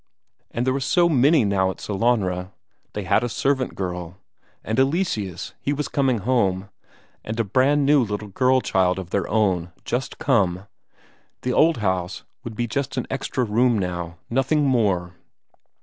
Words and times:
And 0.49 0.65
there 0.65 0.73
were 0.73 0.79
so 0.79 1.07
many 1.07 1.45
now 1.45 1.69
at 1.69 1.79
Sellanraa 1.79 2.51
they 2.93 3.03
had 3.03 3.23
a 3.23 3.29
servant 3.29 3.75
girl; 3.75 4.17
and 4.63 4.79
Eleseus, 4.79 5.53
he 5.61 5.73
was 5.73 5.87
coming 5.87 6.17
home; 6.21 6.69
and 7.23 7.39
a 7.39 7.43
brand 7.43 7.85
new 7.85 8.03
little 8.03 8.29
girl 8.29 8.61
child 8.61 8.97
of 8.97 9.11
their 9.11 9.29
own, 9.29 9.71
just 9.85 10.17
come 10.17 10.65
the 11.43 11.53
old 11.53 11.77
house 11.85 12.23
would 12.43 12.55
be 12.55 12.65
just 12.65 12.97
an 12.97 13.05
extra 13.11 13.43
room 13.43 13.77
now, 13.77 14.17
nothing 14.27 14.65
more. 14.65 15.13